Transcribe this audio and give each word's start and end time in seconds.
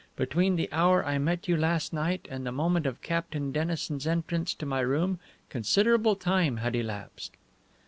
Between 0.15 0.55
the 0.55 0.67
hour 0.71 1.05
I 1.05 1.19
met 1.19 1.47
you 1.47 1.55
last 1.55 1.93
night 1.93 2.27
and 2.31 2.43
the 2.43 2.51
moment 2.51 2.87
of 2.87 3.03
Captain 3.03 3.51
Dennison's 3.51 4.07
entrance 4.07 4.55
to 4.55 4.65
my 4.65 4.79
room 4.79 5.19
considerable 5.47 6.15
time 6.15 6.57
had 6.57 6.75
elapsed." 6.75 7.37